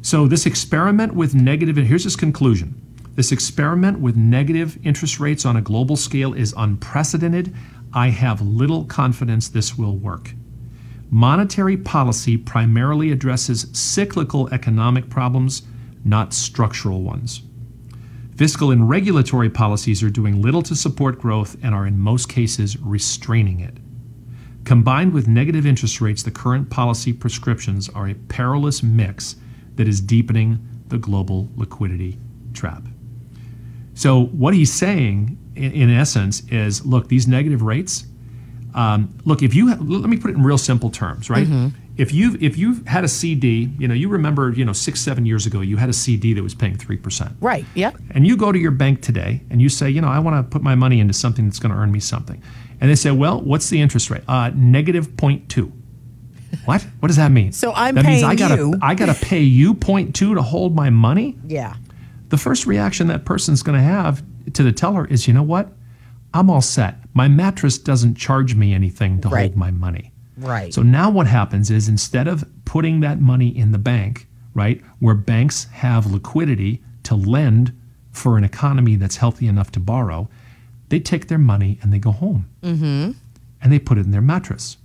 So 0.00 0.26
this 0.26 0.46
experiment 0.46 1.14
with 1.14 1.34
negative, 1.34 1.76
and 1.76 1.86
here's 1.86 2.04
his 2.04 2.16
conclusion. 2.16 2.80
This 3.14 3.32
experiment 3.32 4.00
with 4.00 4.16
negative 4.16 4.78
interest 4.86 5.18
rates 5.18 5.44
on 5.44 5.56
a 5.56 5.60
global 5.60 5.96
scale 5.96 6.32
is 6.32 6.54
unprecedented. 6.56 7.54
I 7.92 8.08
have 8.08 8.40
little 8.40 8.84
confidence 8.84 9.48
this 9.48 9.76
will 9.76 9.96
work. 9.96 10.34
Monetary 11.10 11.76
policy 11.76 12.36
primarily 12.36 13.10
addresses 13.10 13.66
cyclical 13.72 14.48
economic 14.52 15.08
problems, 15.08 15.62
not 16.04 16.34
structural 16.34 17.02
ones. 17.02 17.42
Fiscal 18.36 18.70
and 18.70 18.88
regulatory 18.88 19.50
policies 19.50 20.02
are 20.02 20.10
doing 20.10 20.40
little 20.40 20.62
to 20.62 20.76
support 20.76 21.18
growth 21.18 21.56
and 21.62 21.74
are 21.74 21.86
in 21.86 21.98
most 21.98 22.28
cases 22.28 22.76
restraining 22.78 23.58
it. 23.60 23.78
Combined 24.64 25.12
with 25.12 25.26
negative 25.26 25.66
interest 25.66 26.00
rates, 26.00 26.22
the 26.22 26.30
current 26.30 26.68
policy 26.68 27.12
prescriptions 27.12 27.88
are 27.88 28.08
a 28.08 28.14
perilous 28.14 28.82
mix 28.82 29.36
that 29.76 29.88
is 29.88 30.00
deepening 30.00 30.58
the 30.88 30.98
global 30.98 31.48
liquidity 31.56 32.18
trap. 32.52 32.82
So, 33.94 34.26
what 34.26 34.54
he's 34.54 34.72
saying, 34.72 35.38
in, 35.56 35.90
essence, 35.90 36.42
is 36.48 36.84
look, 36.84 37.08
these 37.08 37.26
negative 37.26 37.62
rates. 37.62 38.06
Um, 38.74 39.12
look, 39.24 39.42
if 39.42 39.54
you 39.54 39.68
ha- 39.68 39.78
let 39.80 40.08
me 40.10 40.16
put 40.18 40.30
it 40.30 40.36
in 40.36 40.42
real 40.42 40.58
simple 40.58 40.90
terms, 40.90 41.30
right? 41.30 41.46
If 41.96 42.12
you've 42.12 42.40
if 42.42 42.56
you've 42.56 42.86
had 42.86 43.02
a 43.02 43.08
CD, 43.08 43.70
you 43.78 43.88
know, 43.88 43.94
you 43.94 44.08
remember, 44.08 44.50
you 44.52 44.64
know, 44.64 44.72
six 44.72 45.00
seven 45.00 45.26
years 45.26 45.46
ago, 45.46 45.60
you 45.62 45.78
had 45.78 45.88
a 45.88 45.92
CD 45.92 46.32
that 46.34 46.42
was 46.42 46.54
paying 46.54 46.76
three 46.76 46.96
percent 46.96 47.32
Right. 47.40 47.64
Yep. 47.74 47.96
and 48.12 48.24
you 48.26 48.36
go 48.36 48.52
to 48.52 48.58
your 48.58 48.70
bank 48.70 49.02
today 49.02 49.40
and 49.50 49.60
you 49.60 49.68
say, 49.68 49.90
you 49.90 50.00
know, 50.00 50.06
I 50.08 50.20
want 50.20 50.36
to 50.36 50.48
put 50.48 50.62
my 50.62 50.76
money 50.76 51.00
into 51.00 51.12
something 51.12 51.46
that's 51.46 51.58
going 51.58 51.72
to 51.74 51.78
earn 51.78 51.90
me 51.90 51.98
something. 51.98 52.40
And 52.80 52.88
they 52.88 52.94
say, 52.94 53.10
well, 53.10 53.40
what's 53.40 53.68
the 53.70 53.80
interest 53.80 54.10
rate? 54.10 54.22
Uh, 54.28 54.52
negative 54.54 55.08
0.2. 55.16 55.72
What? 56.64 56.82
What 57.00 57.08
does 57.08 57.16
that 57.16 57.30
mean? 57.32 57.52
So 57.52 57.72
I'm 57.74 57.94
that 57.96 58.04
means 58.04 58.22
I 58.22 58.34
gotta, 58.34 58.56
you- 58.56 58.74
I 58.80 58.94
got 58.94 59.06
to 59.14 59.24
pay 59.26 59.40
you 59.40 59.74
0.2 59.74 60.12
to 60.14 60.42
hold 60.42 60.74
my 60.76 60.90
money? 60.90 61.36
Yeah. 61.46 61.74
The 62.28 62.36
first 62.36 62.66
reaction 62.66 63.08
that 63.08 63.24
person's 63.24 63.62
going 63.62 63.76
to 63.78 63.84
have 63.84 64.22
to 64.54 64.62
the 64.62 64.72
teller 64.72 65.04
is, 65.06 65.26
you 65.26 65.34
know 65.34 65.42
what? 65.42 65.72
I'm 66.34 66.50
all 66.50 66.60
set. 66.60 66.96
My 67.14 67.28
mattress 67.28 67.78
doesn't 67.78 68.16
charge 68.16 68.54
me 68.54 68.74
anything 68.74 69.20
to 69.22 69.28
Right. 69.28 69.50
hold 69.50 69.56
my 69.56 69.70
money. 69.70 70.12
Right. 70.36 70.72
So 70.72 70.82
now 70.82 71.10
what 71.10 71.26
happens 71.26 71.70
is 71.70 71.88
instead 71.88 72.28
of 72.28 72.44
putting 72.64 73.00
that 73.00 73.20
money 73.20 73.48
in 73.48 73.72
the 73.72 73.78
bank, 73.78 74.28
right, 74.54 74.80
where 74.98 75.14
banks 75.14 75.64
have 75.72 76.06
liquidity 76.06 76.82
to 77.04 77.14
lend 77.14 77.72
for 78.12 78.36
an 78.38 78.44
economy 78.44 78.96
that's 78.96 79.16
healthy 79.16 79.46
enough 79.48 79.72
to 79.72 79.80
borrow, 79.80 80.28
they 80.90 81.00
take 81.00 81.28
their 81.28 81.38
money 81.38 81.78
and 81.82 81.92
they 81.92 81.98
go 81.98 82.12
home. 82.12 82.46
Mm-hmm. 82.62 83.12
And 83.60 83.72
they 83.72 83.78
put 83.78 83.98
it 83.98 84.04
in 84.04 84.10
their 84.12 84.22
mattress. 84.22 84.76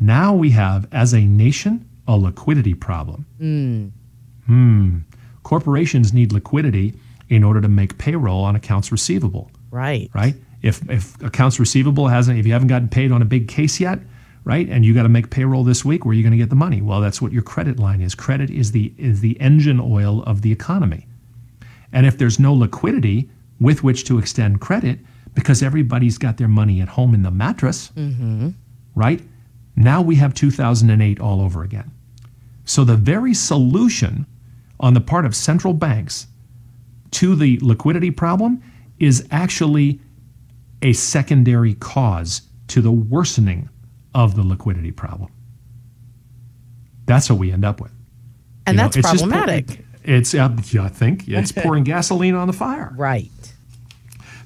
Now 0.00 0.34
we 0.34 0.50
have, 0.50 0.88
as 0.90 1.12
a 1.14 1.20
nation, 1.24 1.88
a 2.08 2.16
liquidity 2.16 2.74
problem. 2.74 3.26
Hmm. 4.46 4.98
Corporations 5.42 6.12
need 6.12 6.32
liquidity 6.32 6.94
in 7.28 7.44
order 7.44 7.60
to 7.60 7.68
make 7.68 7.96
payroll 7.98 8.44
on 8.44 8.56
accounts 8.56 8.90
receivable 8.92 9.50
Right. 9.70 10.10
right? 10.14 10.34
If, 10.64 10.88
if 10.90 11.22
accounts 11.22 11.60
receivable 11.60 12.08
hasn't, 12.08 12.38
if 12.38 12.46
you 12.46 12.54
haven't 12.54 12.68
gotten 12.68 12.88
paid 12.88 13.12
on 13.12 13.20
a 13.20 13.26
big 13.26 13.48
case 13.48 13.78
yet, 13.78 13.98
right, 14.44 14.66
and 14.66 14.82
you 14.82 14.94
got 14.94 15.02
to 15.02 15.10
make 15.10 15.28
payroll 15.28 15.62
this 15.62 15.84
week, 15.84 16.06
where 16.06 16.12
are 16.12 16.14
you 16.14 16.22
going 16.22 16.32
to 16.32 16.38
get 16.38 16.48
the 16.48 16.56
money? 16.56 16.80
Well, 16.80 17.02
that's 17.02 17.20
what 17.20 17.32
your 17.32 17.42
credit 17.42 17.78
line 17.78 18.00
is. 18.00 18.14
Credit 18.14 18.48
is 18.48 18.72
the 18.72 18.94
is 18.96 19.20
the 19.20 19.38
engine 19.40 19.78
oil 19.78 20.22
of 20.22 20.40
the 20.40 20.50
economy, 20.50 21.06
and 21.92 22.06
if 22.06 22.16
there's 22.16 22.40
no 22.40 22.54
liquidity 22.54 23.28
with 23.60 23.84
which 23.84 24.04
to 24.06 24.18
extend 24.18 24.62
credit, 24.62 25.00
because 25.34 25.62
everybody's 25.62 26.16
got 26.16 26.38
their 26.38 26.48
money 26.48 26.80
at 26.80 26.88
home 26.88 27.12
in 27.12 27.22
the 27.22 27.30
mattress, 27.30 27.90
mm-hmm. 27.94 28.50
right? 28.94 29.20
Now 29.76 30.00
we 30.00 30.16
have 30.16 30.32
2008 30.32 31.20
all 31.20 31.42
over 31.42 31.62
again. 31.62 31.90
So 32.64 32.84
the 32.84 32.96
very 32.96 33.34
solution 33.34 34.24
on 34.80 34.94
the 34.94 35.00
part 35.00 35.26
of 35.26 35.36
central 35.36 35.74
banks 35.74 36.26
to 37.10 37.34
the 37.36 37.58
liquidity 37.60 38.10
problem 38.10 38.62
is 38.98 39.26
actually 39.30 40.00
a 40.84 40.92
secondary 40.92 41.74
cause 41.74 42.42
to 42.68 42.80
the 42.80 42.92
worsening 42.92 43.68
of 44.14 44.36
the 44.36 44.42
liquidity 44.42 44.92
problem. 44.92 45.32
That's 47.06 47.28
what 47.28 47.38
we 47.38 47.52
end 47.52 47.64
up 47.64 47.80
with. 47.80 47.92
And 48.66 48.74
You 48.74 48.78
know, 48.78 48.82
that's 48.84 48.96
it's 48.96 49.10
just 49.10 49.24
pour- 49.24 49.30
problematic. 49.32 49.84
it's, 50.04 50.34
uh, 50.34 50.56
yeah, 50.70 50.84
I 50.84 50.88
think, 50.88 51.28
it's 51.28 51.52
pouring 51.62 51.84
gasoline 51.84 52.34
on 52.34 52.46
the 52.46 52.52
fire. 52.52 52.92
right. 52.96 53.30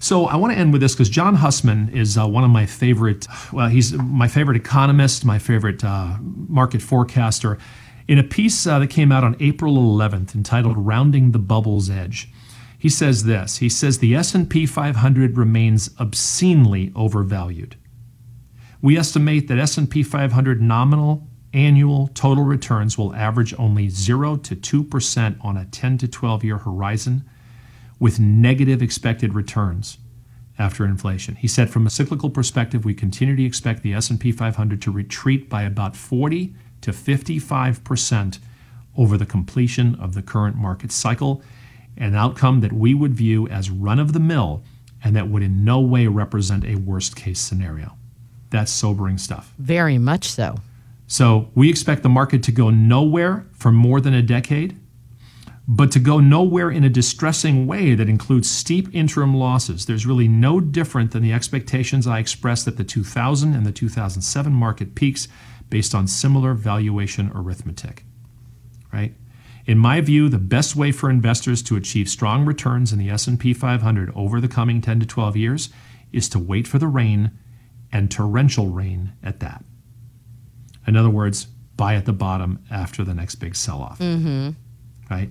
So 0.01 0.27
I 0.27 0.37
want 0.37 0.53
to 0.53 0.59
end 0.59 0.73
with 0.73 0.81
this 0.81 0.95
because 0.95 1.11
John 1.11 1.35
Hussman 1.35 1.89
is 1.89 2.17
uh, 2.17 2.25
one 2.25 2.45
of 2.45 2.51
my 2.51 2.67
favorite. 2.67 3.27
Well, 3.53 3.67
he's 3.69 3.93
my 3.95 4.29
favorite 4.29 4.57
economist, 4.57 5.25
my 5.25 5.41
favorite 5.41 5.83
uh, 5.83 6.19
market 6.21 6.81
forecaster. 6.83 7.59
In 8.07 8.17
a 8.17 8.23
piece 8.23 8.65
uh, 8.65 8.79
that 8.79 8.91
came 8.91 9.11
out 9.11 9.25
on 9.25 9.35
April 9.41 9.75
11th, 9.75 10.37
entitled 10.37 10.77
"Rounding 10.79 11.33
the 11.33 11.41
Bubble's 11.41 11.91
Edge," 11.91 12.29
he 12.79 12.89
says 12.89 13.25
this. 13.25 13.59
He 13.59 13.69
says 13.69 13.99
the 13.99 14.15
S&P 14.15 14.65
500 14.65 15.37
remains 15.37 15.91
obscenely 15.99 16.93
overvalued. 16.95 17.77
We 18.81 18.97
estimate 18.97 19.49
that 19.49 19.59
S&P 19.59 20.05
500 20.05 20.63
nominal 20.63 21.27
annual 21.53 22.09
total 22.09 22.45
returns 22.45 22.97
will 22.97 23.15
average 23.15 23.55
only 23.59 23.89
0 23.89 24.37
to 24.37 24.55
2% 24.55 25.45
on 25.45 25.57
a 25.57 25.65
10 25.65 25.99
to 25.99 26.09
12 26.09 26.45
year 26.45 26.59
horizon 26.59 27.29
with 27.99 28.21
negative 28.21 28.81
expected 28.81 29.35
returns 29.35 29.99
after 30.59 30.85
inflation. 30.85 31.35
He 31.37 31.49
said 31.49 31.71
from 31.71 31.87
a 31.87 31.91
cyclical 31.91 32.31
perspective 32.31 32.85
we 32.85 32.95
continue 32.95 33.35
to 33.35 33.45
expect 33.45 33.83
the 33.83 33.95
S&P 33.95 34.31
500 34.31 34.83
to 34.83 34.91
retreat 34.93 35.49
by 35.49 35.63
about 35.63 35.97
40 35.97 36.55
to 36.83 36.93
55% 36.93 38.39
over 38.97 39.17
the 39.17 39.27
completion 39.27 39.95
of 39.97 40.15
the 40.15 40.23
current 40.23 40.57
market 40.57 40.93
cycle, 40.93 41.43
an 41.99 42.15
outcome 42.15 42.61
that 42.61 42.73
we 42.73 42.95
would 42.95 43.15
view 43.15 43.49
as 43.49 43.71
run 43.71 43.99
of 43.99 44.13
the 44.13 44.21
mill 44.21 44.63
and 45.03 45.15
that 45.15 45.29
would 45.29 45.43
in 45.43 45.65
no 45.65 45.81
way 45.81 46.07
represent 46.07 46.65
a 46.65 46.77
worst 46.77 47.17
case 47.17 47.41
scenario. 47.41 47.97
That's 48.51 48.73
sobering 48.73 49.19
stuff. 49.19 49.53
Very 49.59 49.99
much 49.99 50.29
so. 50.29 50.57
So 51.07 51.51
we 51.55 51.71
expect 51.71 52.03
the 52.03 52.09
market 52.09 52.43
to 52.45 52.53
go 52.53 52.71
nowhere 52.71 53.47
for 53.53 53.71
more 53.73 54.01
than 54.01 54.15
a 54.15 54.23
decade, 54.23 54.79
but 55.67 55.91
to 55.93 55.99
go 55.99 56.21
nowhere 56.21 56.71
in 56.71 56.85
a 56.85 56.91
distressing 56.91 57.67
way 57.67 57.95
that 57.95 58.09
includes 58.09 58.51
steep 58.51 58.95
interim 58.95 59.35
losses. 59.35 59.87
There's 59.87 60.07
really 60.07 60.29
no 60.29 60.61
different 60.61 61.13
than 61.13 61.23
the 61.23 61.33
expectations 61.33 62.07
I 62.07 62.19
expressed 62.19 62.67
at 62.67 62.77
the 62.77 62.85
2000 62.85 63.55
and 63.55 63.67
the 63.67 63.73
2007 63.73 64.53
market 64.53 64.95
peaks 64.95 65.29
based 65.71 65.95
on 65.95 66.07
similar 66.07 66.55
valuation 66.55 67.31
arithmetic. 67.35 68.05
Right? 68.93 69.15
In 69.69 69.77
my 69.77 70.01
view, 70.01 70.31
the 70.31 70.39
best 70.39 70.77
way 70.77 70.91
for 70.91 71.11
investors 71.11 71.63
to 71.65 71.77
achieve 71.77 72.09
strong 72.09 72.47
returns 72.47 72.91
in 72.91 72.99
the 72.99 73.11
S&P 73.11 73.53
500 73.53 74.11
over 74.15 74.41
the 74.41 74.49
coming 74.49 74.81
10 74.81 75.01
to 75.01 75.07
12 75.07 75.37
years 75.37 75.69
is 76.11 76.27
to 76.31 76.39
wait 76.39 76.67
for 76.67 76.79
the 76.79 76.87
rain 76.87 77.33
and 77.93 78.11
torrential 78.11 78.69
rain 78.69 79.13
at 79.23 79.41
that. 79.41 79.63
In 80.87 80.97
other 80.97 81.11
words, 81.11 81.45
buy 81.77 81.97
at 81.97 82.07
the 82.07 82.15
bottom 82.15 82.65
after 82.71 83.05
the 83.05 83.13
next 83.13 83.35
big 83.35 83.55
sell 83.55 83.83
off. 83.83 83.99
Mm-hmm. 83.99 84.53
Right? 85.11 85.31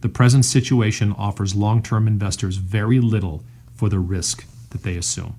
The 0.00 0.08
present 0.08 0.46
situation 0.46 1.12
offers 1.12 1.54
long 1.54 1.82
term 1.82 2.08
investors 2.08 2.56
very 2.56 3.00
little 3.00 3.44
for 3.74 3.90
the 3.90 3.98
risk 3.98 4.46
that 4.70 4.82
they 4.82 4.96
assume. 4.96 5.36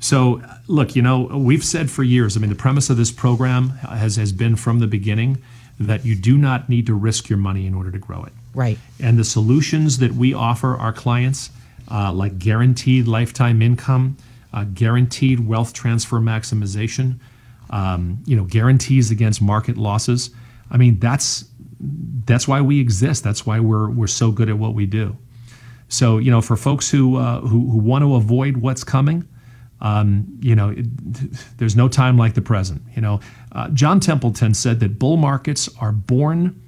So, 0.00 0.42
look, 0.66 0.96
you 0.96 1.02
know, 1.02 1.20
we've 1.20 1.64
said 1.64 1.88
for 1.88 2.02
years, 2.02 2.36
I 2.36 2.40
mean, 2.40 2.50
the 2.50 2.56
premise 2.56 2.90
of 2.90 2.96
this 2.96 3.12
program 3.12 3.70
has, 3.78 4.16
has 4.16 4.32
been 4.32 4.56
from 4.56 4.80
the 4.80 4.88
beginning 4.88 5.40
that 5.80 6.04
you 6.04 6.14
do 6.14 6.36
not 6.38 6.68
need 6.68 6.86
to 6.86 6.94
risk 6.94 7.28
your 7.28 7.38
money 7.38 7.66
in 7.66 7.74
order 7.74 7.90
to 7.90 7.98
grow 7.98 8.22
it. 8.24 8.32
Right. 8.54 8.78
And 9.00 9.18
the 9.18 9.24
solutions 9.24 9.98
that 9.98 10.12
we 10.12 10.34
offer 10.34 10.76
our 10.76 10.92
clients, 10.92 11.50
uh, 11.90 12.12
like 12.12 12.38
guaranteed 12.38 13.08
lifetime 13.08 13.62
income, 13.62 14.16
uh, 14.52 14.64
guaranteed 14.64 15.40
wealth 15.40 15.72
transfer 15.72 16.20
maximization, 16.20 17.18
um, 17.70 18.18
you 18.26 18.36
know, 18.36 18.44
guarantees 18.44 19.10
against 19.10 19.40
market 19.40 19.76
losses. 19.78 20.30
I 20.70 20.76
mean, 20.76 20.98
that's 20.98 21.44
that's 22.24 22.46
why 22.46 22.60
we 22.60 22.78
exist. 22.80 23.24
That's 23.24 23.44
why 23.46 23.60
we're 23.60 23.90
we're 23.90 24.06
so 24.06 24.30
good 24.30 24.48
at 24.48 24.58
what 24.58 24.74
we 24.74 24.86
do. 24.86 25.16
So, 25.88 26.18
you 26.18 26.30
know, 26.30 26.40
for 26.40 26.56
folks 26.56 26.90
who 26.90 27.16
uh, 27.16 27.40
who, 27.40 27.70
who 27.70 27.78
want 27.78 28.02
to 28.02 28.14
avoid 28.14 28.58
what's 28.58 28.84
coming, 28.84 29.26
um, 29.82 30.26
you 30.40 30.54
know, 30.54 30.70
it, 30.70 30.86
there's 31.58 31.76
no 31.76 31.88
time 31.88 32.16
like 32.16 32.34
the 32.34 32.40
present. 32.40 32.82
You 32.94 33.02
know, 33.02 33.20
uh, 33.50 33.68
John 33.70 34.00
Templeton 34.00 34.54
said 34.54 34.80
that 34.80 34.98
bull 34.98 35.16
markets 35.16 35.68
are 35.80 35.92
born 35.92 36.58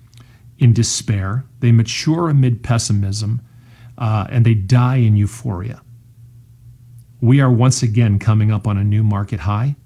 in 0.58 0.72
despair, 0.72 1.44
they 1.60 1.72
mature 1.72 2.28
amid 2.28 2.62
pessimism, 2.62 3.40
uh, 3.98 4.26
and 4.30 4.44
they 4.44 4.54
die 4.54 4.96
in 4.96 5.16
euphoria. 5.16 5.80
We 7.20 7.40
are 7.40 7.50
once 7.50 7.82
again 7.82 8.18
coming 8.18 8.50
up 8.50 8.66
on 8.66 8.76
a 8.76 8.84
new 8.84 9.04
market 9.04 9.40
high, 9.40 9.76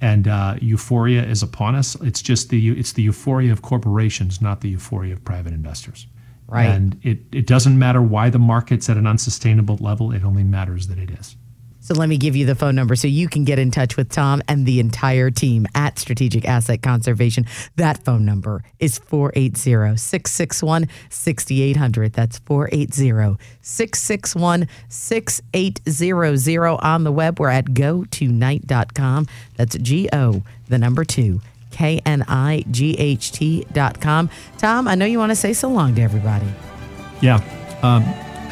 and 0.00 0.26
uh, 0.26 0.56
euphoria 0.60 1.24
is 1.24 1.42
upon 1.42 1.76
us. 1.76 1.94
It's 2.02 2.20
just 2.20 2.50
the 2.50 2.70
it's 2.78 2.92
the 2.92 3.02
euphoria 3.02 3.52
of 3.52 3.62
corporations, 3.62 4.42
not 4.42 4.60
the 4.60 4.68
euphoria 4.68 5.12
of 5.14 5.24
private 5.24 5.52
investors. 5.52 6.06
Right. 6.46 6.66
And 6.66 7.00
it, 7.02 7.20
it 7.32 7.46
doesn't 7.46 7.78
matter 7.78 8.02
why 8.02 8.28
the 8.30 8.38
market's 8.38 8.90
at 8.90 8.96
an 8.96 9.06
unsustainable 9.06 9.78
level. 9.80 10.12
It 10.12 10.24
only 10.24 10.44
matters 10.44 10.88
that 10.88 10.98
it 10.98 11.10
is. 11.10 11.36
So 11.84 11.92
let 11.92 12.08
me 12.08 12.16
give 12.16 12.34
you 12.34 12.46
the 12.46 12.54
phone 12.54 12.74
number 12.74 12.96
so 12.96 13.08
you 13.08 13.28
can 13.28 13.44
get 13.44 13.58
in 13.58 13.70
touch 13.70 13.98
with 13.98 14.08
Tom 14.08 14.40
and 14.48 14.64
the 14.64 14.80
entire 14.80 15.30
team 15.30 15.66
at 15.74 15.98
Strategic 15.98 16.46
Asset 16.46 16.80
Conservation. 16.80 17.44
That 17.76 18.02
phone 18.02 18.24
number 18.24 18.64
is 18.78 18.96
480 18.96 19.98
661 19.98 20.88
6800. 21.10 22.14
That's 22.14 22.38
480 22.38 23.38
661 23.60 24.66
6800. 24.88 26.78
On 26.80 27.04
the 27.04 27.12
web, 27.12 27.38
we're 27.38 27.50
at 27.50 27.66
go2knight.com. 27.66 29.26
That's 29.56 29.76
G 29.76 30.08
O, 30.10 30.42
the 30.68 30.78
number 30.78 31.04
two, 31.04 31.42
K 31.70 32.00
N 32.06 32.24
I 32.28 32.64
G 32.70 32.94
H 32.94 33.30
T.com. 33.32 34.30
Tom, 34.56 34.88
I 34.88 34.94
know 34.94 35.04
you 35.04 35.18
want 35.18 35.32
to 35.32 35.36
say 35.36 35.52
so 35.52 35.68
long 35.68 35.94
to 35.96 36.00
everybody. 36.00 36.46
Yeah. 37.20 37.42
Um, 37.82 38.04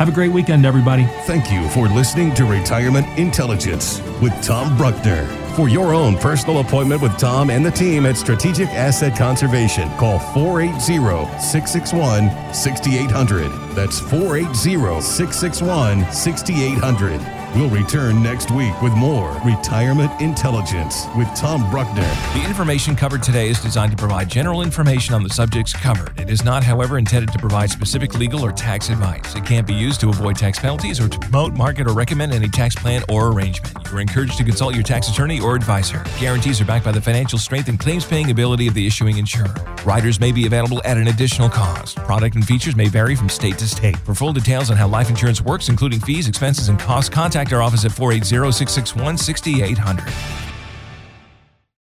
have 0.02 0.08
a 0.08 0.12
great 0.12 0.32
weekend, 0.32 0.66
everybody. 0.66 1.04
Thank 1.26 1.52
you 1.52 1.68
for 1.68 1.86
listening 1.86 2.34
to 2.34 2.44
Retirement 2.44 3.06
Intelligence 3.20 4.00
with 4.20 4.32
Tom 4.42 4.76
Bruckner. 4.76 5.24
For 5.54 5.68
your 5.68 5.94
own 5.94 6.16
personal 6.16 6.58
appointment 6.58 7.00
with 7.00 7.16
Tom 7.18 7.50
and 7.50 7.64
the 7.64 7.70
team 7.70 8.04
at 8.06 8.16
Strategic 8.16 8.68
Asset 8.70 9.16
Conservation, 9.16 9.88
call 9.98 10.18
480 10.18 11.38
661 11.38 12.52
6800. 12.52 13.48
That's 13.76 14.00
480 14.00 15.00
661 15.02 16.12
6800. 16.12 17.41
We'll 17.54 17.68
return 17.68 18.22
next 18.22 18.50
week 18.50 18.80
with 18.80 18.94
more 18.94 19.30
Retirement 19.44 20.22
Intelligence 20.22 21.06
with 21.14 21.28
Tom 21.34 21.70
Bruckner. 21.70 22.08
The 22.32 22.42
information 22.46 22.96
covered 22.96 23.22
today 23.22 23.50
is 23.50 23.60
designed 23.60 23.90
to 23.90 23.96
provide 23.98 24.30
general 24.30 24.62
information 24.62 25.14
on 25.14 25.22
the 25.22 25.28
subjects 25.28 25.74
covered. 25.74 26.18
It 26.18 26.30
is 26.30 26.44
not, 26.44 26.64
however, 26.64 26.96
intended 26.96 27.30
to 27.30 27.38
provide 27.38 27.68
specific 27.68 28.14
legal 28.18 28.42
or 28.42 28.52
tax 28.52 28.88
advice. 28.88 29.34
It 29.34 29.44
can't 29.44 29.66
be 29.66 29.74
used 29.74 30.00
to 30.00 30.08
avoid 30.08 30.36
tax 30.36 30.60
penalties 30.60 30.98
or 30.98 31.08
to 31.08 31.18
promote, 31.18 31.52
market, 31.52 31.86
or 31.86 31.92
recommend 31.92 32.32
any 32.32 32.48
tax 32.48 32.74
plan 32.74 33.02
or 33.10 33.30
arrangement. 33.30 33.76
You 33.90 33.98
are 33.98 34.00
encouraged 34.00 34.38
to 34.38 34.44
consult 34.44 34.72
your 34.72 34.82
tax 34.82 35.10
attorney 35.10 35.38
or 35.38 35.54
advisor. 35.54 36.02
Guarantees 36.18 36.58
are 36.62 36.64
backed 36.64 36.86
by 36.86 36.92
the 36.92 37.02
financial 37.02 37.38
strength 37.38 37.68
and 37.68 37.78
claims 37.78 38.06
paying 38.06 38.30
ability 38.30 38.66
of 38.66 38.72
the 38.72 38.86
issuing 38.86 39.18
insurer. 39.18 39.54
Riders 39.84 40.20
may 40.20 40.32
be 40.32 40.46
available 40.46 40.80
at 40.86 40.96
an 40.96 41.08
additional 41.08 41.50
cost. 41.50 41.96
Product 41.96 42.34
and 42.34 42.46
features 42.46 42.76
may 42.76 42.88
vary 42.88 43.14
from 43.14 43.28
state 43.28 43.58
to 43.58 43.68
state. 43.68 43.98
For 43.98 44.14
full 44.14 44.32
details 44.32 44.70
on 44.70 44.78
how 44.78 44.88
life 44.88 45.10
insurance 45.10 45.42
works, 45.42 45.68
including 45.68 46.00
fees, 46.00 46.28
expenses, 46.28 46.70
and 46.70 46.78
costs, 46.78 47.10
contact 47.42 47.52
our 47.52 47.62
office 47.62 47.84
at 47.84 47.92
480 47.92 48.52
661 48.52 49.18
6800. 49.18 50.51